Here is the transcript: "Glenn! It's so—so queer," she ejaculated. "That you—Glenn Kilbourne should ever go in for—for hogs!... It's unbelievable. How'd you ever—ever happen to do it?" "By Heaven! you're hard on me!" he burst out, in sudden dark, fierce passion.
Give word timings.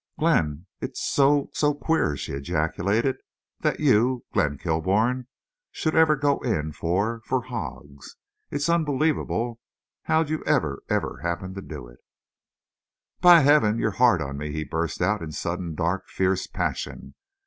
"Glenn! 0.17 0.65
It's 0.79 0.99
so—so 0.99 1.75
queer," 1.75 2.17
she 2.17 2.33
ejaculated. 2.33 3.17
"That 3.59 3.79
you—Glenn 3.79 4.57
Kilbourne 4.57 5.27
should 5.71 5.93
ever 5.95 6.15
go 6.15 6.39
in 6.39 6.71
for—for 6.71 7.41
hogs!... 7.43 8.15
It's 8.49 8.67
unbelievable. 8.67 9.59
How'd 10.05 10.29
you 10.31 10.43
ever—ever 10.45 11.19
happen 11.21 11.53
to 11.53 11.61
do 11.61 11.87
it?" 11.87 11.99
"By 13.19 13.41
Heaven! 13.41 13.77
you're 13.77 13.91
hard 14.01 14.23
on 14.23 14.39
me!" 14.39 14.51
he 14.51 14.63
burst 14.63 15.03
out, 15.03 15.21
in 15.21 15.31
sudden 15.33 15.75
dark, 15.75 16.07
fierce 16.07 16.47
passion. 16.47 17.13